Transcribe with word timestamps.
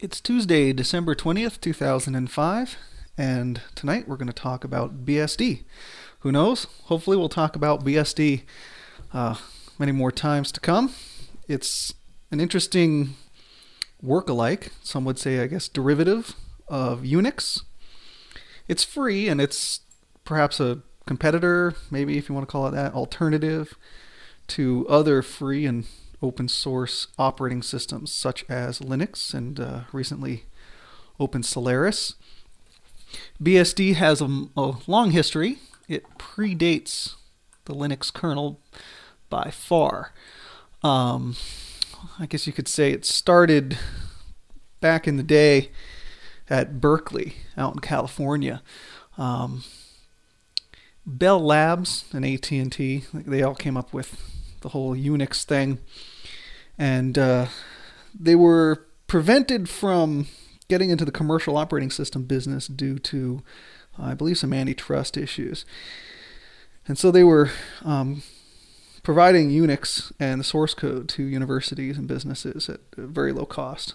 It's 0.00 0.20
Tuesday, 0.20 0.72
December 0.72 1.14
20th, 1.14 1.60
2005, 1.60 2.76
and 3.16 3.60
tonight 3.76 4.08
we're 4.08 4.16
going 4.16 4.26
to 4.26 4.32
talk 4.32 4.64
about 4.64 5.04
BSD. 5.06 5.62
Who 6.18 6.32
knows? 6.32 6.66
Hopefully, 6.86 7.16
we'll 7.16 7.28
talk 7.28 7.54
about 7.54 7.84
BSD 7.84 8.42
uh, 9.12 9.36
many 9.78 9.92
more 9.92 10.10
times 10.10 10.50
to 10.50 10.60
come. 10.60 10.92
It's 11.46 11.94
an 12.32 12.40
interesting 12.40 13.14
work-alike, 14.02 14.72
some 14.82 15.04
would 15.04 15.18
say, 15.18 15.38
I 15.38 15.46
guess, 15.46 15.68
derivative 15.68 16.34
of 16.66 17.02
Unix. 17.02 17.62
It's 18.66 18.82
free 18.82 19.28
and 19.28 19.40
it's 19.40 19.80
perhaps 20.24 20.58
a 20.58 20.82
competitor, 21.06 21.74
maybe 21.88 22.18
if 22.18 22.28
you 22.28 22.34
want 22.34 22.48
to 22.48 22.50
call 22.50 22.66
it 22.66 22.72
that, 22.72 22.94
alternative 22.94 23.78
to 24.48 24.88
other 24.88 25.22
free 25.22 25.64
and 25.66 25.86
open 26.22 26.48
source 26.48 27.08
operating 27.18 27.62
systems 27.62 28.12
such 28.12 28.44
as 28.48 28.80
Linux 28.80 29.34
and 29.34 29.58
uh, 29.60 29.80
recently 29.92 30.44
Open 31.20 31.42
Solaris. 31.42 32.14
BSD 33.42 33.94
has 33.94 34.20
a, 34.20 34.46
a, 34.56 34.74
long 34.86 35.12
history. 35.12 35.58
It 35.88 36.04
predates 36.18 37.14
the 37.66 37.74
Linux 37.74 38.12
kernel 38.12 38.60
by 39.30 39.50
far. 39.50 40.12
Um, 40.82 41.36
I 42.18 42.26
guess 42.26 42.46
you 42.46 42.52
could 42.52 42.68
say 42.68 42.90
it 42.90 43.04
started 43.04 43.78
back 44.80 45.06
in 45.06 45.16
the 45.16 45.22
day 45.22 45.70
at 46.50 46.80
Berkeley 46.80 47.36
out 47.56 47.74
in 47.74 47.80
California. 47.80 48.62
Um, 49.16 49.64
Bell 51.06 51.40
Labs 51.40 52.04
and 52.12 52.24
AT&T, 52.24 53.04
they 53.12 53.42
all 53.42 53.54
came 53.54 53.76
up 53.76 53.92
with 53.92 54.43
the 54.64 54.70
whole 54.70 54.96
Unix 54.96 55.44
thing 55.44 55.78
and 56.78 57.16
uh, 57.18 57.46
they 58.18 58.34
were 58.34 58.86
prevented 59.06 59.68
from 59.68 60.26
getting 60.68 60.90
into 60.90 61.04
the 61.04 61.12
commercial 61.12 61.56
operating 61.56 61.90
system 61.90 62.24
business 62.24 62.66
due 62.66 62.98
to, 62.98 63.42
I 63.98 64.14
believe, 64.14 64.38
some 64.38 64.52
antitrust 64.52 65.16
issues. 65.16 65.64
And 66.86 66.98
so 66.98 67.10
they 67.10 67.24
were 67.24 67.50
um, 67.84 68.22
providing 69.02 69.50
Unix 69.50 70.12
and 70.18 70.40
the 70.40 70.44
source 70.44 70.74
code 70.74 71.08
to 71.10 71.22
universities 71.22 71.96
and 71.96 72.08
businesses 72.08 72.68
at 72.68 72.80
very 72.96 73.32
low 73.32 73.46
cost. 73.46 73.94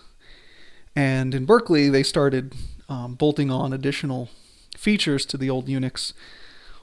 And 0.96 1.36
in 1.36 1.46
Berkeley, 1.46 1.90
they 1.90 2.04
started 2.04 2.54
um, 2.88 3.16
bolting 3.16 3.52
on 3.52 3.74
additional 3.74 4.30
features 4.78 5.26
to 5.28 5.38
the 5.38 5.50
old 5.50 5.68
Unix. 5.68 6.14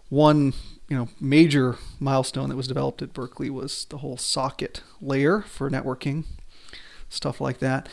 One 0.08 0.52
you 0.88 0.96
know 0.96 1.08
major 1.20 1.76
milestone 1.98 2.48
that 2.48 2.56
was 2.56 2.68
developed 2.68 3.02
at 3.02 3.12
Berkeley 3.12 3.50
was 3.50 3.86
the 3.86 3.98
whole 3.98 4.16
socket 4.16 4.82
layer 5.00 5.42
for 5.42 5.70
networking, 5.70 6.24
stuff 7.08 7.40
like 7.40 7.58
that. 7.58 7.88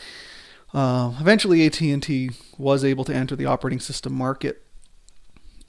Uh, 0.72 1.14
eventually, 1.20 1.64
AT&T 1.64 2.30
was 2.58 2.84
able 2.84 3.04
to 3.04 3.14
enter 3.14 3.36
the 3.36 3.46
operating 3.46 3.78
system 3.78 4.12
market 4.12 4.66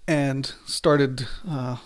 and 0.08 0.54
started 0.66 1.28
uh, 1.48 1.78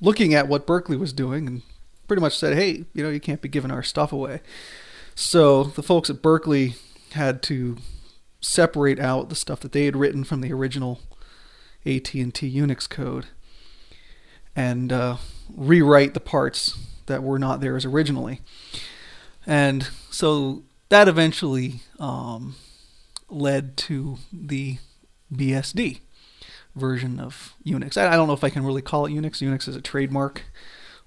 looking 0.00 0.34
at 0.34 0.48
what 0.48 0.66
Berkeley 0.66 0.96
was 0.96 1.12
doing 1.12 1.46
and 1.46 1.62
pretty 2.06 2.20
much 2.20 2.36
said, 2.36 2.54
"Hey, 2.56 2.84
you 2.92 3.02
know, 3.02 3.10
you 3.10 3.20
can't 3.20 3.42
be 3.42 3.48
giving 3.48 3.70
our 3.70 3.82
stuff 3.82 4.12
away." 4.12 4.40
So 5.14 5.64
the 5.64 5.82
folks 5.82 6.10
at 6.10 6.22
Berkeley 6.22 6.74
had 7.12 7.42
to 7.44 7.78
separate 8.40 9.00
out 9.00 9.28
the 9.28 9.34
stuff 9.34 9.60
that 9.60 9.72
they 9.72 9.86
had 9.86 9.96
written 9.96 10.24
from 10.24 10.40
the 10.42 10.52
original 10.52 11.00
AT&T 11.86 12.20
Unix 12.22 12.88
code 12.88 13.26
and 14.56 14.90
uh, 14.90 15.18
rewrite 15.54 16.14
the 16.14 16.20
parts 16.20 16.76
that 17.06 17.22
were 17.22 17.38
not 17.38 17.60
theirs 17.60 17.84
originally. 17.84 18.40
And 19.46 19.88
so 20.10 20.64
that 20.88 21.06
eventually 21.06 21.80
um, 22.00 22.56
led 23.28 23.76
to 23.76 24.18
the 24.32 24.78
BSD 25.32 26.00
version 26.74 27.20
of 27.20 27.54
Unix. 27.64 27.96
I, 27.96 28.16
don't 28.16 28.26
know 28.26 28.34
if 28.34 28.44
I 28.44 28.50
can 28.50 28.64
really 28.64 28.82
call 28.82 29.06
it 29.06 29.12
Unix. 29.12 29.42
Unix 29.42 29.68
is 29.68 29.76
a 29.76 29.80
trademark, 29.80 30.44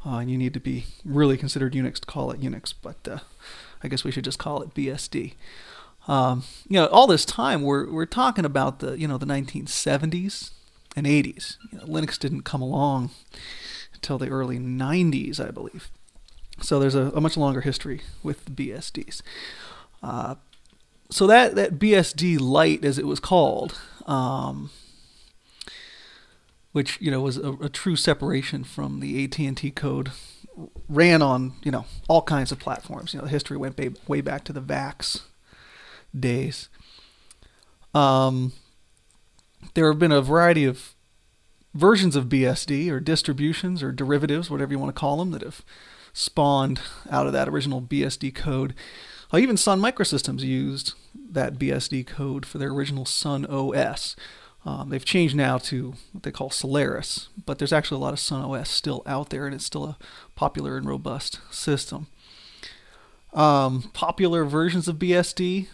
uh, 0.06 0.18
and 0.18 0.32
you 0.32 0.38
need 0.38 0.54
to 0.54 0.60
be 0.60 0.86
really 1.04 1.38
considered 1.38 1.74
Unix 1.74 2.00
to 2.00 2.08
call 2.08 2.32
it 2.32 2.42
Unix. 2.42 2.74
But 2.82 3.08
uh, 3.08 3.20
I 3.84 3.88
guess 3.88 4.04
we 4.04 4.12
should 4.12 4.24
just 4.24 4.40
call 4.40 4.62
it 4.62 4.74
BSD. 4.74 5.34
Um, 6.08 6.44
you 6.68 6.80
know, 6.80 6.88
all 6.88 7.08
this 7.08 7.26
time 7.26 7.62
we're 7.62 7.90
we're 7.90 8.06
talking 8.06 8.46
about 8.46 8.80
the 8.80 8.98
you 8.98 9.08
know 9.08 9.18
the 9.18 9.26
1970s, 9.28 10.52
and 11.00 11.08
80s. 11.08 11.58
You 11.72 11.80
know, 11.80 11.86
Linux 11.86 12.20
didn't 12.20 12.44
come 12.44 12.62
along 12.62 13.10
until 13.94 14.18
the 14.18 14.30
early 14.30 14.60
90s, 14.60 15.44
I 15.44 15.50
believe. 15.50 15.90
So 16.62 16.80
there's 16.80 16.96
a, 16.96 17.12
a 17.16 17.22
much 17.22 17.38
longer 17.38 17.62
history 17.62 18.02
with 18.22 18.46
BSDs. 18.56 19.22
Uh, 20.04 20.36
so 21.10 21.26
that, 21.28 21.56
that 21.56 21.80
BSD 21.80 22.40
Lite, 22.40 22.86
as 22.86 23.00
it 23.00 23.08
was 23.08 23.20
called, 23.20 23.80
um, 24.06 24.70
which 26.72 27.00
you 27.02 27.10
know 27.10 27.22
was 27.22 27.38
a, 27.38 27.54
a, 27.54 27.70
true 27.70 27.96
separation 27.96 28.64
from 28.64 29.00
the 29.00 29.24
AT&T 29.24 29.72
code, 29.72 30.12
ran 30.88 31.22
on 31.22 31.54
you 31.64 31.72
know 31.72 31.86
all 32.08 32.22
kinds 32.22 32.52
of 32.52 32.60
platforms. 32.60 33.14
You 33.14 33.20
know, 33.20 33.26
the 33.26 33.32
history 33.32 33.58
went 33.58 33.78
way, 33.78 33.92
way 34.08 34.22
back 34.22 34.44
to 34.46 34.54
the 34.54 34.62
VAX 34.62 35.24
days. 36.18 36.70
Um, 37.94 38.54
there 39.74 39.88
have 39.88 40.00
been 40.00 40.12
a 40.12 40.22
variety 40.22 40.66
of 40.66 40.96
versions 41.74 42.16
of 42.16 42.26
BSD 42.26 42.90
or 42.90 43.00
distributions 43.00 43.84
or 43.84 43.92
derivatives, 43.92 44.50
whatever 44.50 44.72
you 44.72 44.80
want 44.80 44.94
to 44.94 45.00
call 45.00 45.18
them, 45.18 45.32
that 45.32 45.44
have 45.44 45.64
spawned 46.14 46.82
out 47.10 47.28
of 47.28 47.34
that 47.34 47.48
original 47.48 47.82
BSD 47.82 48.34
code. 48.34 48.74
Uh, 49.32 49.38
even 49.38 49.58
Sun 49.58 49.80
Microsystems 49.80 50.42
used 50.42 50.94
that 51.14 51.60
BSD 51.60 52.06
code 52.06 52.46
for 52.46 52.58
their 52.58 52.70
original 52.70 53.06
Sun 53.06 53.46
OS. 53.46 54.16
Um, 54.66 54.90
they've 54.90 55.06
changed 55.06 55.36
now 55.36 55.58
to 55.60 55.94
what 56.12 56.24
they 56.24 56.32
call 56.32 56.50
Solaris, 56.50 57.30
but 57.46 57.60
there's 57.60 57.72
actually 57.72 57.98
a 57.98 58.04
lot 58.04 58.14
of 58.14 58.20
Sun 58.20 58.42
OS 58.42 58.70
still 58.70 59.04
out 59.06 59.30
there, 59.30 59.46
and 59.46 59.56
it's 59.56 59.66
still 59.66 59.86
a 59.86 59.98
popular 60.36 60.78
and 60.78 60.88
robust 60.88 61.40
system. 61.52 62.08
Um, 63.34 63.92
popular 63.94 64.44
versions 64.44 64.88
of 64.88 64.98
BSD 64.98 65.68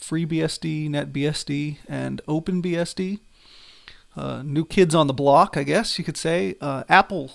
FreeBSD, 0.00 0.88
NetBSD, 0.90 1.78
and 1.88 2.20
OpenBSD. 2.26 3.20
Uh, 4.16 4.42
new 4.44 4.64
kids 4.64 4.94
on 4.94 5.06
the 5.06 5.12
block, 5.12 5.56
I 5.56 5.62
guess 5.62 5.98
you 5.98 6.04
could 6.04 6.16
say. 6.16 6.56
Uh, 6.60 6.84
Apple 6.88 7.32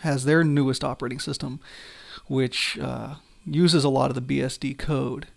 has 0.00 0.24
their 0.24 0.42
newest 0.42 0.82
operating 0.82 1.20
system, 1.20 1.60
which 2.26 2.78
uh, 2.78 3.16
uses 3.46 3.84
a 3.84 3.88
lot 3.88 4.10
of 4.10 4.14
the 4.14 4.40
BSD 4.40 4.76
code 4.76 5.28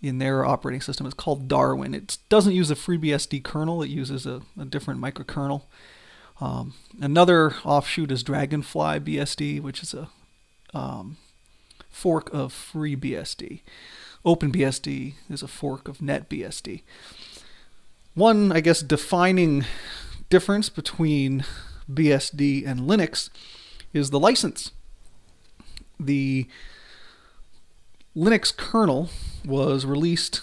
in 0.00 0.18
their 0.18 0.44
operating 0.44 0.80
system. 0.80 1.06
It's 1.06 1.14
called 1.14 1.48
Darwin. 1.48 1.94
It 1.94 2.18
doesn't 2.28 2.54
use 2.54 2.70
a 2.70 2.74
FreeBSD 2.74 3.42
kernel, 3.44 3.82
it 3.82 3.90
uses 3.90 4.26
a, 4.26 4.42
a 4.58 4.64
different 4.64 5.00
microkernel. 5.00 5.62
Um, 6.40 6.74
another 7.00 7.54
offshoot 7.64 8.10
is 8.10 8.22
Dragonfly 8.24 9.00
BSD, 9.00 9.60
which 9.60 9.82
is 9.82 9.94
a 9.94 10.08
um, 10.74 11.18
fork 11.88 12.32
of 12.32 12.52
FreeBSD. 12.52 13.60
OpenBSD 14.24 15.14
is 15.28 15.42
a 15.42 15.48
fork 15.48 15.88
of 15.88 15.98
NetBSD. 15.98 16.82
One, 18.14 18.52
I 18.52 18.60
guess, 18.60 18.82
defining 18.82 19.64
difference 20.28 20.68
between 20.68 21.44
BSD 21.90 22.66
and 22.66 22.80
Linux 22.80 23.30
is 23.92 24.10
the 24.10 24.20
license. 24.20 24.70
The 25.98 26.46
Linux 28.16 28.56
kernel 28.56 29.10
was 29.44 29.84
released, 29.84 30.40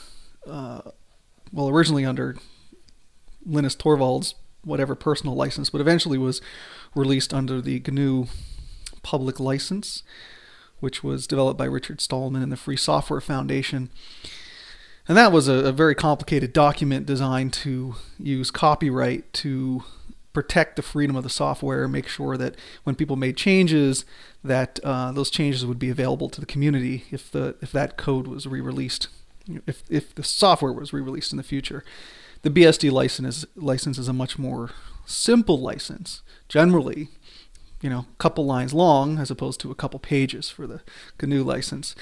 uh, 0.47 0.81
well, 1.53 1.69
originally 1.69 2.05
under 2.05 2.35
Linus 3.45 3.75
Torvalds' 3.75 4.33
whatever 4.63 4.95
personal 4.95 5.35
license, 5.35 5.69
but 5.69 5.79
eventually 5.79 6.17
was 6.17 6.41
released 6.95 7.33
under 7.33 7.61
the 7.61 7.81
GNU 7.87 8.25
public 9.03 9.39
license 9.39 10.03
which 10.79 11.03
was 11.03 11.27
developed 11.27 11.57
by 11.57 11.65
Richard 11.65 12.01
Stallman 12.01 12.41
and 12.41 12.51
the 12.51 12.57
Free 12.57 12.77
Software 12.77 13.21
Foundation. 13.21 13.89
And 15.07 15.17
that 15.17 15.31
was 15.31 15.47
a, 15.47 15.53
a 15.53 15.71
very 15.71 15.95
complicated 15.95 16.53
document 16.53 17.05
designed 17.05 17.53
to 17.53 17.95
use 18.19 18.51
copyright 18.51 19.31
to 19.33 19.83
protect 20.33 20.75
the 20.75 20.81
freedom 20.81 21.15
of 21.15 21.23
the 21.23 21.29
software, 21.29 21.87
make 21.87 22.07
sure 22.07 22.37
that 22.37 22.55
when 22.83 22.95
people 22.95 23.15
made 23.15 23.35
changes, 23.35 24.05
that 24.43 24.79
uh, 24.83 25.11
those 25.11 25.29
changes 25.29 25.65
would 25.65 25.79
be 25.79 25.89
available 25.89 26.29
to 26.29 26.39
the 26.39 26.45
community 26.45 27.05
if 27.11 27.31
the 27.31 27.55
if 27.61 27.71
that 27.71 27.97
code 27.97 28.27
was 28.27 28.45
re-released, 28.45 29.07
if 29.65 29.83
if 29.89 30.13
the 30.13 30.23
software 30.23 30.71
was 30.71 30.93
re-released 30.93 31.33
in 31.33 31.37
the 31.37 31.43
future. 31.43 31.83
The 32.41 32.49
BSD 32.49 32.89
license 32.89 33.37
is, 33.39 33.45
license 33.55 33.97
is 33.97 34.07
a 34.07 34.13
much 34.13 34.39
more 34.39 34.69
simple 35.05 35.59
license. 35.59 36.21
Generally, 36.47 37.09
you 37.81 37.89
know, 37.89 37.99
a 37.99 38.17
couple 38.17 38.45
lines 38.45 38.73
long 38.73 39.17
as 39.19 39.31
opposed 39.31 39.59
to 39.61 39.71
a 39.71 39.75
couple 39.75 39.99
pages 39.99 40.49
for 40.49 40.67
the 40.67 40.81
GNU 41.21 41.43
license. 41.43 41.95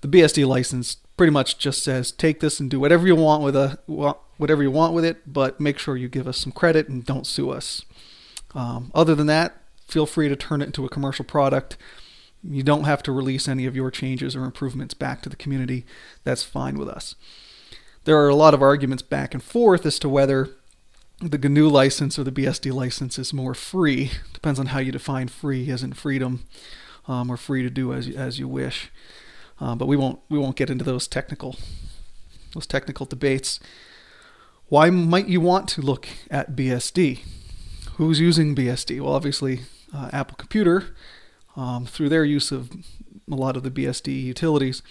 The 0.00 0.08
BSD 0.08 0.46
license 0.46 0.98
pretty 1.16 1.32
much 1.32 1.58
just 1.58 1.82
says 1.82 2.12
take 2.12 2.40
this 2.40 2.60
and 2.60 2.70
do 2.70 2.78
whatever 2.78 3.06
you 3.06 3.16
want 3.16 3.42
with 3.42 3.56
a 3.56 3.78
whatever 4.36 4.62
you 4.62 4.70
want 4.70 4.94
with 4.94 5.04
it, 5.04 5.32
but 5.32 5.58
make 5.58 5.78
sure 5.78 5.96
you 5.96 6.08
give 6.08 6.28
us 6.28 6.38
some 6.38 6.52
credit 6.52 6.88
and 6.88 7.04
don't 7.04 7.26
sue 7.26 7.50
us. 7.50 7.84
Um, 8.54 8.90
other 8.94 9.14
than 9.14 9.26
that, 9.26 9.56
feel 9.86 10.06
free 10.06 10.28
to 10.28 10.36
turn 10.36 10.62
it 10.62 10.66
into 10.66 10.84
a 10.84 10.88
commercial 10.88 11.24
product. 11.24 11.76
You 12.44 12.62
don't 12.62 12.84
have 12.84 13.02
to 13.02 13.12
release 13.12 13.48
any 13.48 13.66
of 13.66 13.74
your 13.74 13.90
changes 13.90 14.36
or 14.36 14.44
improvements 14.44 14.94
back 14.94 15.22
to 15.22 15.28
the 15.28 15.36
community. 15.36 15.84
That's 16.22 16.44
fine 16.44 16.78
with 16.78 16.88
us. 16.88 17.14
there 18.04 18.16
are 18.16 18.28
a 18.28 18.34
lot 18.34 18.54
of 18.54 18.62
arguments 18.62 19.02
back 19.02 19.34
and 19.34 19.42
forth 19.42 19.84
as 19.84 19.98
to 19.98 20.08
whether 20.08 20.50
the 21.20 21.38
GNU 21.38 21.68
license 21.68 22.18
or 22.18 22.24
the 22.24 22.32
BSD 22.32 22.72
license 22.72 23.18
is 23.18 23.32
more 23.32 23.54
free. 23.54 24.12
Depends 24.32 24.60
on 24.60 24.66
how 24.66 24.78
you 24.78 24.92
define 24.92 25.28
free, 25.28 25.70
as 25.70 25.82
in 25.82 25.92
freedom, 25.92 26.44
um, 27.06 27.30
or 27.30 27.36
free 27.36 27.62
to 27.62 27.70
do 27.70 27.92
as 27.92 28.08
as 28.08 28.38
you 28.38 28.46
wish. 28.46 28.90
Uh, 29.60 29.74
but 29.74 29.86
we 29.86 29.96
won't 29.96 30.20
we 30.28 30.38
won't 30.38 30.56
get 30.56 30.70
into 30.70 30.84
those 30.84 31.08
technical 31.08 31.56
those 32.54 32.66
technical 32.66 33.04
debates. 33.04 33.58
Why 34.68 34.90
might 34.90 35.28
you 35.28 35.40
want 35.40 35.68
to 35.70 35.82
look 35.82 36.06
at 36.30 36.54
BSD? 36.54 37.20
Who's 37.94 38.20
using 38.20 38.54
BSD? 38.54 39.00
Well, 39.00 39.14
obviously, 39.14 39.62
uh, 39.92 40.10
Apple 40.12 40.36
Computer, 40.36 40.94
um, 41.56 41.86
through 41.86 42.10
their 42.10 42.24
use 42.24 42.52
of 42.52 42.70
a 43.30 43.34
lot 43.34 43.56
of 43.56 43.64
the 43.64 43.70
BSD 43.70 44.22
utilities, 44.22 44.82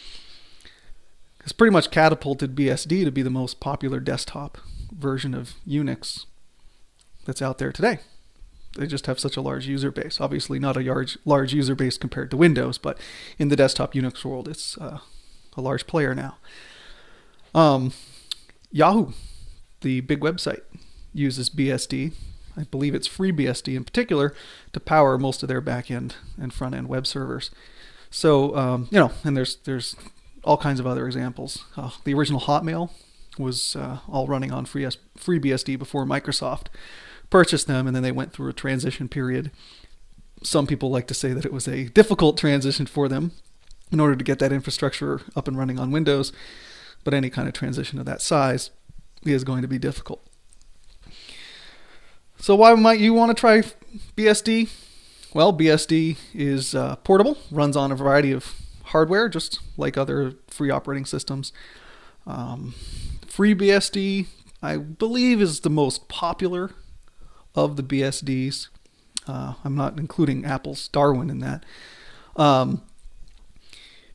has 1.44 1.54
pretty 1.54 1.72
much 1.72 1.90
catapulted 1.90 2.56
BSD 2.56 3.06
to 3.06 3.12
be 3.12 3.22
the 3.22 3.30
most 3.30 3.60
popular 3.60 4.00
desktop 4.00 4.58
version 4.98 5.34
of 5.34 5.54
Unix 5.68 6.26
that's 7.26 7.42
out 7.42 7.58
there 7.58 7.72
today. 7.72 8.00
They 8.78 8.88
just 8.88 9.08
have 9.08 9.20
such 9.20 9.38
a 9.38 9.42
large 9.42 9.68
user 9.68 9.92
base. 9.92 10.22
Obviously, 10.22 10.60
not 10.60 10.78
a 10.78 10.82
large 10.82 11.18
large 11.26 11.54
user 11.54 11.76
base 11.76 11.98
compared 11.98 12.30
to 12.32 12.38
Windows, 12.38 12.78
but 12.78 13.00
in 13.40 13.50
the 13.50 13.56
desktop 13.56 13.94
Unix 13.94 14.24
world, 14.24 14.48
it's 14.48 14.78
uh, 14.78 15.00
a 15.56 15.62
large 15.62 15.88
player 15.88 16.14
now. 16.14 16.38
Um, 17.56 17.94
Yahoo, 18.72 19.14
the 19.82 20.02
big 20.02 20.20
website, 20.20 20.62
uses 21.14 21.50
BSD. 21.50 22.14
I 22.56 22.64
believe 22.64 22.94
it's 22.94 23.08
FreeBSD 23.08 23.76
in 23.76 23.84
particular 23.84 24.34
to 24.74 24.80
power 24.80 25.18
most 25.18 25.44
of 25.44 25.50
their 25.50 25.62
backend 25.62 26.14
and 26.40 26.54
front 26.54 26.76
end 26.76 26.88
web 26.88 27.08
servers. 27.08 27.52
So 28.10 28.56
um, 28.56 28.88
you 28.92 29.00
know, 29.00 29.12
and 29.24 29.36
there's 29.36 29.56
there's 29.58 29.96
all 30.44 30.58
kinds 30.58 30.80
of 30.80 30.86
other 30.86 31.08
examples. 31.08 31.66
Uh, 31.76 31.92
the 32.04 32.14
original 32.14 32.42
Hotmail 32.42 32.92
was 33.40 33.76
uh, 33.76 34.00
all 34.08 34.28
running 34.28 34.52
on 34.52 34.66
free 34.66 34.84
FreeBSD 34.84 35.78
before 35.78 36.06
Microsoft 36.06 36.68
purchased 37.30 37.68
them, 37.68 37.88
and 37.88 37.96
then 37.96 38.04
they 38.04 38.12
went 38.12 38.34
through 38.34 38.50
a 38.50 38.54
transition 38.54 39.08
period. 39.08 39.52
Some 40.44 40.68
people 40.68 40.90
like 40.90 41.08
to 41.08 41.14
say 41.14 41.34
that 41.34 41.46
it 41.46 41.54
was 41.54 41.68
a 41.68 41.86
difficult 41.90 42.38
transition 42.38 42.86
for 42.86 43.08
them 43.08 43.32
in 43.92 44.00
order 44.00 44.16
to 44.16 44.24
get 44.24 44.40
that 44.40 44.54
infrastructure 44.54 45.22
up 45.36 45.48
and 45.48 45.58
running 45.58 45.80
on 45.80 45.92
Windows, 45.92 46.32
but 47.04 47.14
any 47.14 47.30
kind 47.30 47.48
of 47.48 47.54
transition 47.54 48.00
of 48.00 48.06
that 48.06 48.22
size 48.22 48.72
is 49.24 49.44
going 49.44 49.62
to 49.62 49.68
be 49.68 49.80
difficult. 49.80 50.26
So, 52.40 52.56
why 52.56 52.74
might 52.76 53.00
you 53.00 53.14
want 53.14 53.36
to 53.36 53.40
try 53.40 53.64
BSD? 54.16 54.70
Well, 55.34 55.52
BSD 55.52 56.18
is 56.34 56.76
uh, 56.76 56.98
portable, 56.98 57.38
runs 57.52 57.76
on 57.76 57.92
a 57.92 57.96
variety 57.96 58.32
of 58.32 58.56
hardware, 58.86 59.28
just 59.28 59.60
like 59.76 59.98
other 59.98 60.34
free 60.48 60.70
operating 60.70 61.06
systems. 61.06 61.52
Um, 62.26 62.76
FreeBSD, 63.38 64.26
I 64.64 64.78
believe, 64.78 65.44
is 65.44 65.60
the 65.60 65.70
most 65.70 66.08
popular 66.08 66.72
of 67.54 67.76
the 67.76 67.84
BSDs. 67.84 68.70
Uh, 69.28 69.54
I'm 69.64 69.76
not 69.76 70.00
including 70.00 70.44
Apple's 70.44 70.88
Darwin 70.88 71.30
in 71.30 71.38
that. 71.40 71.64
Um, 72.36 72.82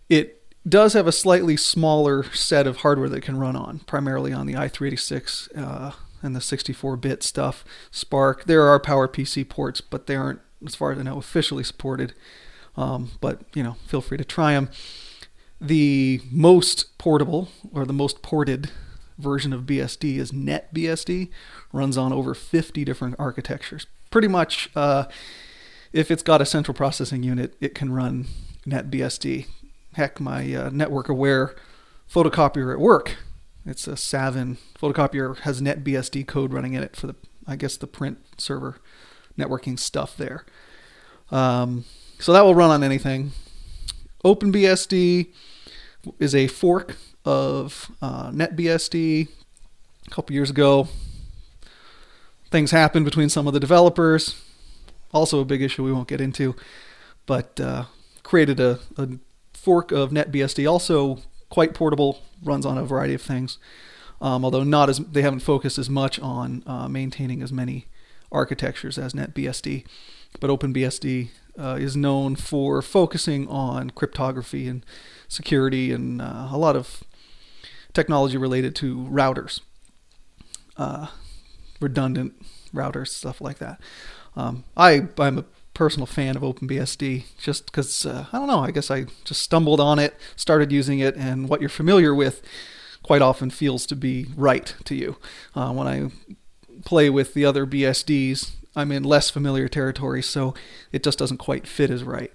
it 0.08 0.42
does 0.68 0.94
have 0.94 1.06
a 1.06 1.12
slightly 1.12 1.56
smaller 1.56 2.24
set 2.32 2.66
of 2.66 2.78
hardware 2.78 3.08
that 3.10 3.20
can 3.20 3.38
run 3.38 3.54
on, 3.54 3.78
primarily 3.80 4.32
on 4.32 4.48
the 4.48 4.54
i386 4.54 5.56
uh, 5.56 5.92
and 6.20 6.34
the 6.34 6.40
64-bit 6.40 7.22
stuff. 7.22 7.64
SPARC. 7.92 8.44
There 8.44 8.66
are 8.66 8.80
PowerPC 8.80 9.48
ports, 9.48 9.80
but 9.80 10.08
they 10.08 10.16
aren't, 10.16 10.40
as 10.66 10.74
far 10.74 10.90
as 10.90 10.98
I 10.98 11.02
know, 11.02 11.18
officially 11.18 11.62
supported. 11.62 12.12
Um, 12.76 13.12
but 13.20 13.42
you 13.54 13.62
know, 13.62 13.76
feel 13.86 14.00
free 14.00 14.18
to 14.18 14.24
try 14.24 14.54
them. 14.54 14.68
The 15.60 16.22
most 16.28 16.98
portable 16.98 17.50
or 17.72 17.86
the 17.86 17.92
most 17.92 18.20
ported 18.20 18.72
version 19.22 19.52
of 19.52 19.62
BSD 19.62 20.16
is 20.16 20.32
NetBSD. 20.32 21.30
Runs 21.72 21.96
on 21.96 22.12
over 22.12 22.34
50 22.34 22.84
different 22.84 23.16
architectures. 23.18 23.86
Pretty 24.10 24.28
much, 24.28 24.68
uh, 24.76 25.04
if 25.92 26.10
it's 26.10 26.22
got 26.22 26.42
a 26.42 26.46
central 26.46 26.74
processing 26.74 27.22
unit, 27.22 27.54
it 27.60 27.74
can 27.74 27.92
run 27.92 28.26
NetBSD. 28.66 29.46
Heck, 29.94 30.20
my 30.20 30.54
uh, 30.54 30.70
network 30.70 31.08
aware 31.08 31.54
photocopier 32.12 32.72
at 32.72 32.78
work, 32.78 33.16
it's 33.64 33.86
a 33.86 33.96
Savin 33.96 34.58
photocopier, 34.78 35.38
has 35.40 35.62
NetBSD 35.62 36.26
code 36.26 36.52
running 36.52 36.74
in 36.74 36.82
it 36.82 36.96
for 36.96 37.06
the, 37.06 37.14
I 37.46 37.56
guess, 37.56 37.76
the 37.76 37.86
print 37.86 38.18
server 38.36 38.78
networking 39.38 39.78
stuff 39.78 40.16
there. 40.16 40.44
Um, 41.30 41.84
so 42.18 42.32
that 42.32 42.42
will 42.42 42.54
run 42.54 42.70
on 42.70 42.84
anything. 42.84 43.32
OpenBSD 44.24 45.32
is 46.18 46.34
a 46.34 46.46
fork 46.46 46.96
of 47.24 47.90
uh, 48.00 48.30
NetBSD 48.30 49.28
a 50.06 50.10
couple 50.10 50.34
years 50.34 50.50
ago. 50.50 50.88
Things 52.50 52.70
happened 52.70 53.04
between 53.04 53.28
some 53.28 53.46
of 53.46 53.54
the 53.54 53.60
developers. 53.60 54.40
Also, 55.12 55.40
a 55.40 55.44
big 55.44 55.62
issue 55.62 55.84
we 55.84 55.92
won't 55.92 56.08
get 56.08 56.20
into, 56.20 56.54
but 57.26 57.58
uh, 57.60 57.84
created 58.22 58.60
a, 58.60 58.78
a 58.96 59.08
fork 59.52 59.92
of 59.92 60.10
NetBSD. 60.10 60.70
Also, 60.70 61.18
quite 61.50 61.74
portable, 61.74 62.20
runs 62.42 62.66
on 62.66 62.78
a 62.78 62.84
variety 62.84 63.14
of 63.14 63.22
things. 63.22 63.58
Um, 64.20 64.44
although 64.44 64.62
not 64.62 64.88
as 64.88 64.98
they 64.98 65.22
haven't 65.22 65.40
focused 65.40 65.78
as 65.78 65.90
much 65.90 66.20
on 66.20 66.62
uh, 66.66 66.88
maintaining 66.88 67.42
as 67.42 67.52
many 67.52 67.86
architectures 68.30 68.96
as 68.96 69.12
NetBSD, 69.12 69.84
but 70.40 70.48
OpenBSD 70.48 71.28
uh, 71.58 71.76
is 71.78 71.96
known 71.96 72.36
for 72.36 72.80
focusing 72.82 73.48
on 73.48 73.90
cryptography 73.90 74.68
and 74.68 74.86
security 75.28 75.92
and 75.92 76.22
uh, 76.22 76.48
a 76.50 76.56
lot 76.56 76.76
of 76.76 77.02
technology 77.92 78.36
related 78.36 78.74
to 78.76 78.96
routers, 79.10 79.60
uh, 80.76 81.08
redundant 81.80 82.34
routers, 82.74 83.08
stuff 83.08 83.40
like 83.40 83.58
that. 83.58 83.80
Um, 84.36 84.64
I 84.76 85.08
I'm 85.18 85.38
a 85.38 85.44
personal 85.74 86.06
fan 86.06 86.36
of 86.36 86.42
OpenBSD 86.42 87.24
just 87.38 87.66
because 87.66 88.04
uh, 88.06 88.26
I 88.32 88.38
don't 88.38 88.48
know. 88.48 88.60
I 88.60 88.70
guess 88.70 88.90
I 88.90 89.06
just 89.24 89.42
stumbled 89.42 89.80
on 89.80 89.98
it, 89.98 90.14
started 90.36 90.72
using 90.72 90.98
it, 90.98 91.16
and 91.16 91.48
what 91.48 91.60
you're 91.60 91.68
familiar 91.68 92.14
with 92.14 92.42
quite 93.02 93.22
often 93.22 93.50
feels 93.50 93.86
to 93.86 93.96
be 93.96 94.26
right 94.36 94.74
to 94.84 94.94
you. 94.94 95.16
Uh, 95.54 95.72
when 95.72 95.86
I 95.86 96.10
play 96.84 97.10
with 97.10 97.34
the 97.34 97.44
other 97.44 97.66
BSDs, 97.66 98.52
I'm 98.74 98.92
in 98.92 99.02
less 99.02 99.28
familiar 99.28 99.68
territory, 99.68 100.22
so 100.22 100.54
it 100.92 101.02
just 101.02 101.18
doesn't 101.18 101.38
quite 101.38 101.66
fit 101.66 101.90
as 101.90 102.04
right. 102.04 102.32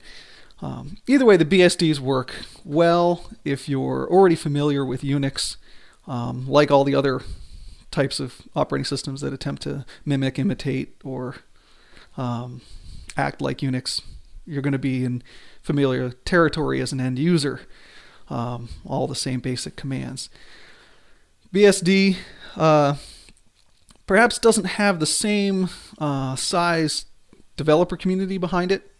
Um, 0.62 0.98
either 1.08 1.26
way, 1.26 1.38
the 1.38 1.46
BSDs 1.46 2.00
work 2.00 2.36
well 2.66 3.30
if 3.46 3.70
you're 3.70 4.08
already 4.10 4.36
familiar 4.36 4.84
with 4.84 5.02
Unix, 5.02 5.58
um, 6.08 6.48
like 6.48 6.72
all 6.72 6.84
the 6.84 6.96
other 6.96 7.22
types 7.92 8.20
of 8.20 8.42
operating 8.56 8.86
systems 8.86 9.22
that 9.22 9.34
attempt 9.34 9.62
to 9.64 9.86
mimic, 10.06 10.40
imitate, 10.40 10.96
or 11.04 11.36
um, 12.18 12.62
act 13.16 13.42
like 13.42 13.60
Unix. 13.60 14.02
You're 14.46 14.62
going 14.62 14.74
to 14.74 14.80
be 14.80 15.04
in 15.04 15.22
familiar 15.62 16.12
territory 16.12 16.82
as 16.82 16.92
an 16.92 17.02
end 17.02 17.20
user. 17.20 17.62
Um, 18.30 18.70
all 18.86 19.08
the 19.08 19.16
same 19.16 19.40
basic 19.40 19.76
commands. 19.76 20.30
BSD 21.54 22.18
uh, 22.58 22.96
perhaps 24.06 24.38
doesn't 24.38 24.66
have 24.66 25.00
the 25.00 25.06
same 25.06 25.70
uh, 25.98 26.36
size 26.36 27.06
developer 27.56 27.96
community 27.96 28.38
behind 28.38 28.72
it 28.72 28.92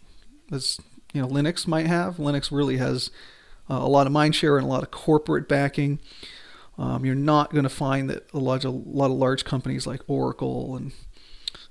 as 0.50 0.80
you 1.12 1.22
know 1.22 1.28
Linux 1.28 1.66
might 1.66 1.86
have. 1.86 2.16
Linux 2.16 2.50
really 2.50 2.76
has 2.78 3.10
uh, 3.70 3.74
a 3.74 3.88
lot 3.88 4.06
of 4.06 4.12
mindshare 4.12 4.56
and 4.56 4.66
a 4.66 4.68
lot 4.68 4.82
of 4.82 4.90
corporate 4.90 5.48
backing. 5.48 6.00
Um, 6.78 7.04
you're 7.04 7.14
not 7.14 7.50
going 7.50 7.64
to 7.64 7.68
find 7.68 8.08
that 8.08 8.32
a 8.32 8.38
lot, 8.38 8.64
of, 8.64 8.72
a 8.72 8.76
lot 8.76 9.06
of 9.06 9.16
large 9.16 9.44
companies 9.44 9.86
like 9.86 10.00
Oracle 10.06 10.76
and 10.76 10.92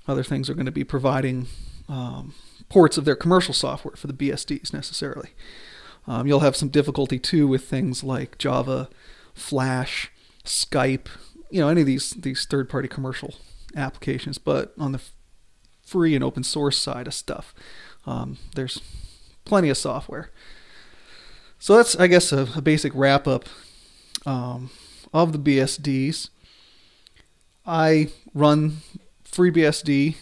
other 0.06 0.22
things 0.22 0.50
are 0.50 0.54
going 0.54 0.66
to 0.66 0.72
be 0.72 0.84
providing 0.84 1.46
um, 1.88 2.34
ports 2.68 2.98
of 2.98 3.06
their 3.06 3.16
commercial 3.16 3.54
software 3.54 3.96
for 3.96 4.06
the 4.06 4.12
BSDs 4.12 4.72
necessarily. 4.72 5.30
Um, 6.06 6.26
you'll 6.26 6.40
have 6.40 6.56
some 6.56 6.68
difficulty 6.68 7.18
too 7.18 7.46
with 7.46 7.64
things 7.64 8.04
like 8.04 8.38
Java, 8.38 8.88
Flash, 9.34 10.10
Skype, 10.44 11.06
you 11.50 11.60
know, 11.60 11.68
any 11.68 11.82
of 11.82 11.86
these 11.86 12.10
these 12.10 12.44
third-party 12.44 12.88
commercial 12.88 13.34
applications. 13.76 14.38
But 14.38 14.74
on 14.78 14.92
the 14.92 15.00
free 15.82 16.14
and 16.14 16.24
open 16.24 16.44
source 16.44 16.78
side 16.78 17.06
of 17.06 17.14
stuff, 17.14 17.54
um, 18.06 18.38
there's 18.54 18.80
plenty 19.48 19.68
of 19.68 19.76
software. 19.76 20.30
So 21.58 21.76
that's, 21.76 21.96
I 21.96 22.06
guess, 22.06 22.32
a, 22.32 22.48
a 22.54 22.62
basic 22.62 22.92
wrap 22.94 23.26
up 23.26 23.46
um, 24.24 24.70
of 25.12 25.32
the 25.32 25.38
BSDs. 25.38 26.30
I 27.66 28.08
run 28.32 28.78
FreeBSD 29.24 30.16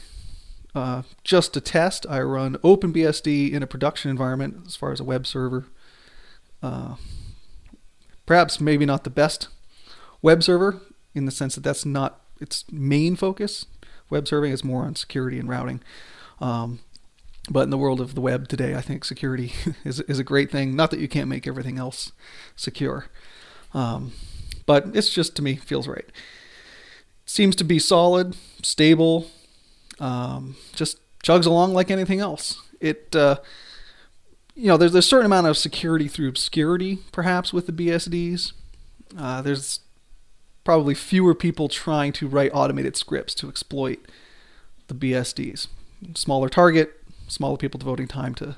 uh, 0.74 1.02
just 1.24 1.54
to 1.54 1.60
test. 1.60 2.06
I 2.08 2.20
run 2.20 2.56
OpenBSD 2.56 3.52
in 3.52 3.62
a 3.62 3.66
production 3.66 4.10
environment 4.10 4.64
as 4.66 4.76
far 4.76 4.92
as 4.92 5.00
a 5.00 5.04
web 5.04 5.26
server. 5.26 5.66
Uh, 6.62 6.96
perhaps 8.24 8.60
maybe 8.60 8.86
not 8.86 9.04
the 9.04 9.10
best 9.10 9.48
web 10.22 10.42
server 10.42 10.80
in 11.14 11.24
the 11.24 11.30
sense 11.30 11.54
that 11.54 11.62
that's 11.62 11.86
not 11.86 12.20
its 12.40 12.64
main 12.70 13.16
focus. 13.16 13.66
Web 14.10 14.26
serving 14.26 14.52
is 14.52 14.64
more 14.64 14.84
on 14.84 14.94
security 14.94 15.38
and 15.38 15.48
routing. 15.48 15.82
Um, 16.40 16.80
but 17.48 17.60
in 17.60 17.70
the 17.70 17.78
world 17.78 18.00
of 18.00 18.14
the 18.14 18.20
web 18.20 18.48
today, 18.48 18.74
I 18.74 18.80
think 18.80 19.04
security 19.04 19.52
is, 19.84 20.00
is 20.00 20.18
a 20.18 20.24
great 20.24 20.50
thing. 20.50 20.74
Not 20.74 20.90
that 20.90 21.00
you 21.00 21.08
can't 21.08 21.28
make 21.28 21.46
everything 21.46 21.78
else 21.78 22.12
secure. 22.56 23.06
Um, 23.72 24.12
but 24.64 24.94
it's 24.94 25.10
just 25.12 25.36
to 25.36 25.42
me 25.42 25.56
feels 25.56 25.86
right. 25.86 26.10
Seems 27.24 27.56
to 27.56 27.64
be 27.64 27.78
solid, 27.78 28.36
stable, 28.62 29.28
um, 29.98 30.56
just 30.74 30.98
chugs 31.22 31.46
along 31.46 31.72
like 31.72 31.90
anything 31.90 32.20
else. 32.20 32.60
It, 32.80 33.14
uh, 33.16 33.36
you 34.54 34.68
know, 34.68 34.76
there's, 34.76 34.94
a 34.94 35.02
certain 35.02 35.26
amount 35.26 35.46
of 35.46 35.56
security 35.56 36.08
through 36.08 36.28
obscurity, 36.28 36.98
perhaps, 37.12 37.52
with 37.52 37.66
the 37.66 37.72
BSDs. 37.72 38.52
Uh, 39.16 39.42
there's 39.42 39.80
probably 40.64 40.94
fewer 40.94 41.34
people 41.34 41.68
trying 41.68 42.12
to 42.12 42.26
write 42.26 42.50
automated 42.54 42.96
scripts 42.96 43.34
to 43.34 43.48
exploit 43.48 43.98
the 44.88 44.94
BSDs. 44.94 45.68
Smaller 46.14 46.48
target, 46.48 46.95
smaller 47.28 47.56
people 47.56 47.78
devoting 47.78 48.08
time 48.08 48.34
to 48.36 48.56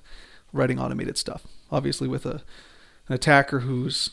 writing 0.53 0.79
automated 0.79 1.19
stuff. 1.19 1.47
Obviously, 1.71 2.09
with 2.09 2.27
a 2.27 2.43
an 3.09 3.15
attacker 3.15 3.61
who's 3.61 4.11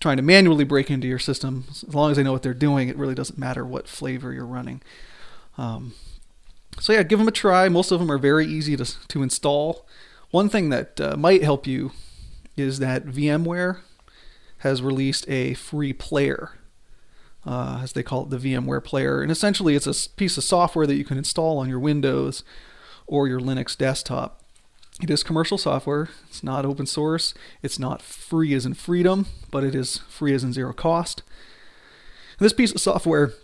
trying 0.00 0.16
to 0.16 0.22
manually 0.22 0.64
break 0.64 0.90
into 0.90 1.06
your 1.06 1.18
system, 1.18 1.64
as 1.70 1.94
long 1.94 2.10
as 2.10 2.16
they 2.16 2.22
know 2.22 2.32
what 2.32 2.42
they're 2.42 2.54
doing, 2.54 2.88
it 2.88 2.96
really 2.96 3.14
doesn't 3.14 3.38
matter 3.38 3.64
what 3.64 3.86
flavor 3.86 4.32
you're 4.32 4.46
running. 4.46 4.80
Um, 5.58 5.94
so 6.80 6.92
yeah, 6.92 7.02
give 7.02 7.18
them 7.18 7.28
a 7.28 7.32
try. 7.32 7.68
Most 7.68 7.92
of 7.92 8.00
them 8.00 8.10
are 8.10 8.18
very 8.18 8.46
easy 8.46 8.76
to 8.76 8.84
to 9.08 9.22
install. 9.22 9.86
One 10.30 10.48
thing 10.48 10.70
that 10.70 11.00
uh, 11.00 11.16
might 11.16 11.42
help 11.42 11.66
you 11.66 11.92
is 12.56 12.78
that 12.78 13.06
VMware 13.06 13.78
has 14.58 14.80
released 14.80 15.28
a 15.28 15.54
free 15.54 15.92
player, 15.92 16.52
uh, 17.44 17.80
as 17.82 17.92
they 17.92 18.02
call 18.02 18.22
it, 18.22 18.30
the 18.30 18.38
VMware 18.38 18.82
player, 18.82 19.20
and 19.20 19.30
essentially 19.30 19.74
it's 19.74 19.86
a 19.86 20.10
piece 20.10 20.38
of 20.38 20.44
software 20.44 20.86
that 20.86 20.94
you 20.94 21.04
can 21.04 21.18
install 21.18 21.58
on 21.58 21.68
your 21.68 21.80
Windows 21.80 22.42
or 23.12 23.28
your 23.28 23.40
Linux 23.40 23.76
desktop. 23.76 24.40
It 25.02 25.10
is 25.10 25.22
commercial 25.22 25.58
software. 25.58 26.08
It's 26.28 26.42
not 26.42 26.64
open 26.64 26.86
source. 26.86 27.34
It's 27.62 27.78
not 27.78 28.00
free 28.00 28.54
as 28.54 28.64
in 28.64 28.72
freedom, 28.72 29.26
but 29.50 29.64
it 29.64 29.74
is 29.74 29.98
free 30.08 30.32
as 30.32 30.42
in 30.42 30.54
zero 30.54 30.72
cost. 30.72 31.22
And 32.38 32.46
this 32.46 32.54
piece 32.54 32.72
of 32.72 32.80
software 32.80 33.34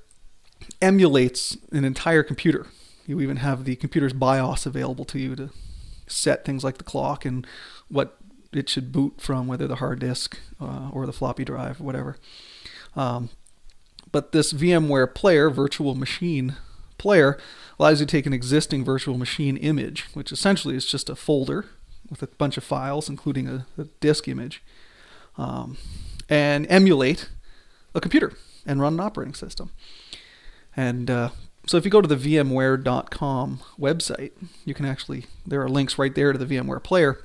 emulates 0.80 1.54
an 1.70 1.84
entire 1.84 2.22
computer. 2.22 2.66
You 3.06 3.20
even 3.20 3.36
have 3.36 3.64
the 3.64 3.76
computer's 3.76 4.14
BIOS 4.14 4.64
available 4.64 5.04
to 5.04 5.18
you 5.18 5.36
to 5.36 5.50
set 6.06 6.46
things 6.46 6.64
like 6.64 6.78
the 6.78 6.84
clock 6.84 7.26
and 7.26 7.46
what 7.88 8.16
it 8.54 8.70
should 8.70 8.90
boot 8.90 9.20
from, 9.20 9.46
whether 9.46 9.66
the 9.66 9.76
hard 9.76 9.98
disk 9.98 10.38
uh, 10.58 10.88
or 10.92 11.04
the 11.04 11.12
floppy 11.12 11.44
drive, 11.44 11.78
whatever. 11.78 12.16
Um, 12.96 13.28
but 14.10 14.32
this 14.32 14.54
VMware 14.54 15.14
player, 15.14 15.50
virtual 15.50 15.94
machine 15.94 16.56
player, 16.96 17.38
allows 17.78 18.00
you 18.00 18.06
to 18.06 18.10
take 18.10 18.26
an 18.26 18.32
existing 18.32 18.84
virtual 18.84 19.16
machine 19.16 19.56
image, 19.56 20.06
which 20.14 20.32
essentially 20.32 20.76
is 20.76 20.86
just 20.86 21.08
a 21.08 21.16
folder 21.16 21.66
with 22.10 22.22
a 22.22 22.26
bunch 22.26 22.56
of 22.56 22.64
files, 22.64 23.08
including 23.08 23.46
a, 23.48 23.66
a 23.76 23.84
disk 24.00 24.26
image, 24.28 24.62
um, 25.36 25.76
and 26.28 26.66
emulate 26.68 27.28
a 27.94 28.00
computer 28.00 28.32
and 28.66 28.80
run 28.80 28.94
an 28.94 29.00
operating 29.00 29.34
system. 29.34 29.70
And 30.76 31.10
uh, 31.10 31.30
so 31.66 31.76
if 31.76 31.84
you 31.84 31.90
go 31.90 32.00
to 32.00 32.08
the 32.08 32.16
VMware.com 32.16 33.60
website, 33.78 34.32
you 34.64 34.74
can 34.74 34.84
actually, 34.84 35.26
there 35.46 35.62
are 35.62 35.68
links 35.68 35.98
right 35.98 36.14
there 36.14 36.32
to 36.32 36.38
the 36.38 36.46
VMware 36.46 36.82
player. 36.82 37.24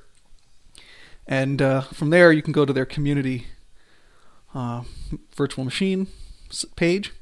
And 1.25 1.61
uh, 1.61 1.81
from 1.81 2.09
there, 2.09 2.31
you 2.31 2.41
can 2.41 2.51
go 2.51 2.65
to 2.65 2.73
their 2.73 2.85
community 2.85 3.47
uh, 4.53 4.83
virtual 5.35 5.63
machine 5.63 6.07
page. 6.75 7.13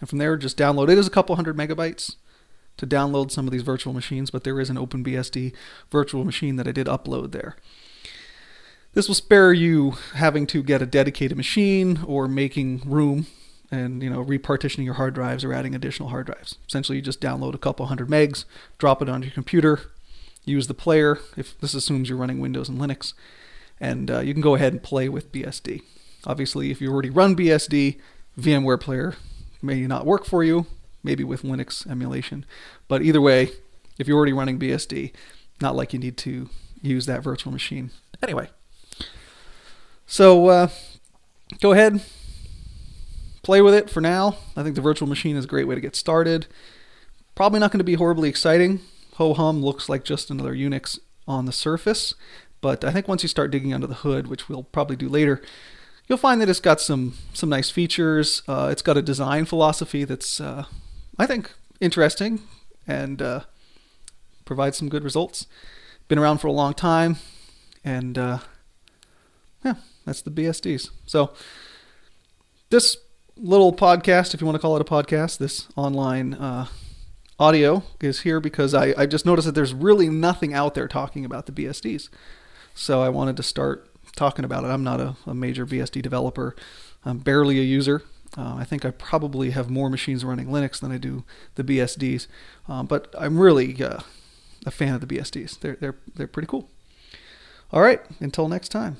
And 0.00 0.08
from 0.08 0.18
there, 0.18 0.36
just 0.36 0.56
download. 0.56 0.84
It. 0.84 0.92
It 0.92 0.98
is 0.98 1.06
a 1.06 1.10
couple 1.10 1.36
hundred 1.36 1.56
megabytes 1.56 2.16
to 2.80 2.86
download 2.86 3.30
some 3.30 3.46
of 3.46 3.52
these 3.52 3.62
virtual 3.62 3.92
machines, 3.92 4.30
but 4.30 4.42
there 4.42 4.58
is 4.58 4.70
an 4.70 4.76
OpenBSD 4.76 5.52
virtual 5.90 6.24
machine 6.24 6.56
that 6.56 6.66
I 6.66 6.72
did 6.72 6.86
upload 6.86 7.30
there. 7.30 7.54
This 8.94 9.06
will 9.06 9.14
spare 9.14 9.52
you 9.52 9.92
having 10.14 10.46
to 10.48 10.62
get 10.62 10.82
a 10.82 10.86
dedicated 10.86 11.36
machine 11.36 12.00
or 12.06 12.26
making 12.26 12.82
room 12.86 13.26
and 13.70 14.02
you 14.02 14.10
know 14.10 14.24
repartitioning 14.24 14.84
your 14.84 14.94
hard 14.94 15.14
drives 15.14 15.44
or 15.44 15.52
adding 15.52 15.74
additional 15.74 16.08
hard 16.08 16.26
drives. 16.26 16.56
Essentially, 16.66 16.96
you 16.96 17.02
just 17.02 17.20
download 17.20 17.54
a 17.54 17.58
couple 17.58 17.86
hundred 17.86 18.08
megs, 18.08 18.46
drop 18.78 19.00
it 19.02 19.08
onto 19.08 19.26
your 19.26 19.34
computer, 19.34 19.80
use 20.44 20.66
the 20.66 20.74
player. 20.74 21.18
If 21.36 21.60
this 21.60 21.74
assumes 21.74 22.08
you're 22.08 22.18
running 22.18 22.40
Windows 22.40 22.68
and 22.68 22.80
Linux, 22.80 23.12
and 23.78 24.10
uh, 24.10 24.20
you 24.20 24.32
can 24.32 24.42
go 24.42 24.54
ahead 24.54 24.72
and 24.72 24.82
play 24.82 25.08
with 25.08 25.30
BSD. 25.30 25.82
Obviously, 26.26 26.70
if 26.70 26.80
you 26.80 26.90
already 26.90 27.10
run 27.10 27.36
BSD, 27.36 28.00
VMware 28.38 28.80
Player 28.80 29.14
may 29.62 29.86
not 29.86 30.06
work 30.06 30.24
for 30.24 30.42
you. 30.42 30.66
Maybe 31.02 31.24
with 31.24 31.42
Linux 31.42 31.88
emulation, 31.90 32.44
but 32.88 33.02
either 33.02 33.20
way, 33.20 33.50
if 33.98 34.06
you're 34.06 34.16
already 34.16 34.32
running 34.32 34.58
BSD, 34.58 35.12
not 35.60 35.76
like 35.76 35.92
you 35.92 35.98
need 35.98 36.16
to 36.18 36.48
use 36.82 37.06
that 37.06 37.22
virtual 37.22 37.52
machine. 37.52 37.90
Anyway, 38.22 38.48
so 40.06 40.48
uh, 40.48 40.68
go 41.60 41.72
ahead, 41.72 42.02
play 43.42 43.62
with 43.62 43.74
it 43.74 43.88
for 43.88 44.00
now. 44.00 44.36
I 44.56 44.62
think 44.62 44.74
the 44.74 44.82
virtual 44.82 45.08
machine 45.08 45.36
is 45.36 45.44
a 45.44 45.48
great 45.48 45.66
way 45.66 45.74
to 45.74 45.80
get 45.80 45.96
started. 45.96 46.46
Probably 47.34 47.60
not 47.60 47.72
going 47.72 47.78
to 47.78 47.84
be 47.84 47.94
horribly 47.94 48.28
exciting. 48.28 48.80
Ho 49.14 49.34
hum 49.34 49.62
looks 49.62 49.88
like 49.88 50.04
just 50.04 50.30
another 50.30 50.54
Unix 50.54 50.98
on 51.26 51.46
the 51.46 51.52
surface, 51.52 52.14
but 52.60 52.84
I 52.84 52.92
think 52.92 53.08
once 53.08 53.22
you 53.22 53.28
start 53.28 53.50
digging 53.50 53.72
under 53.72 53.86
the 53.86 53.94
hood, 53.94 54.26
which 54.26 54.48
we'll 54.48 54.64
probably 54.64 54.96
do 54.96 55.08
later, 55.08 55.42
you'll 56.08 56.18
find 56.18 56.40
that 56.40 56.48
it's 56.48 56.60
got 56.60 56.80
some 56.80 57.14
some 57.32 57.48
nice 57.48 57.70
features. 57.70 58.42
Uh, 58.48 58.68
it's 58.70 58.82
got 58.82 58.96
a 58.96 59.02
design 59.02 59.44
philosophy 59.44 60.04
that's 60.04 60.40
uh, 60.40 60.64
I 61.20 61.26
think 61.26 61.52
interesting 61.82 62.40
and 62.86 63.20
uh, 63.20 63.40
provides 64.46 64.78
some 64.78 64.88
good 64.88 65.04
results. 65.04 65.46
Been 66.08 66.18
around 66.18 66.38
for 66.38 66.46
a 66.46 66.52
long 66.52 66.72
time, 66.72 67.16
and 67.84 68.16
uh, 68.16 68.38
yeah, 69.62 69.74
that's 70.06 70.22
the 70.22 70.30
BSDs. 70.30 70.88
So 71.04 71.34
this 72.70 72.96
little 73.36 73.70
podcast, 73.70 74.32
if 74.32 74.40
you 74.40 74.46
want 74.46 74.56
to 74.56 74.62
call 74.62 74.76
it 74.76 74.80
a 74.80 74.84
podcast, 74.86 75.36
this 75.36 75.68
online 75.76 76.32
uh, 76.32 76.68
audio 77.38 77.82
is 78.00 78.20
here 78.20 78.40
because 78.40 78.72
I, 78.72 78.94
I 78.96 79.04
just 79.04 79.26
noticed 79.26 79.44
that 79.44 79.54
there's 79.54 79.74
really 79.74 80.08
nothing 80.08 80.54
out 80.54 80.74
there 80.74 80.88
talking 80.88 81.26
about 81.26 81.44
the 81.44 81.52
BSDs. 81.52 82.08
So 82.74 83.02
I 83.02 83.10
wanted 83.10 83.36
to 83.36 83.42
start 83.42 83.86
talking 84.16 84.46
about 84.46 84.64
it. 84.64 84.68
I'm 84.68 84.84
not 84.84 85.00
a, 85.00 85.16
a 85.26 85.34
major 85.34 85.66
BSD 85.66 86.00
developer. 86.00 86.56
I'm 87.04 87.18
barely 87.18 87.58
a 87.58 87.62
user. 87.62 88.04
Uh, 88.36 88.54
I 88.58 88.64
think 88.64 88.84
I 88.84 88.90
probably 88.90 89.50
have 89.50 89.70
more 89.70 89.90
machines 89.90 90.24
running 90.24 90.46
Linux 90.46 90.80
than 90.80 90.92
I 90.92 90.98
do 90.98 91.24
the 91.56 91.64
BSDs, 91.64 92.28
um, 92.68 92.86
but 92.86 93.12
I'm 93.18 93.38
really 93.38 93.82
uh, 93.82 94.00
a 94.64 94.70
fan 94.70 94.94
of 94.94 95.00
the 95.00 95.06
BSDs. 95.06 95.58
They're 95.60 95.76
they're 95.80 95.96
they're 96.14 96.28
pretty 96.28 96.46
cool. 96.46 96.68
All 97.72 97.82
right, 97.82 98.00
until 98.20 98.48
next 98.48 98.68
time. 98.68 98.96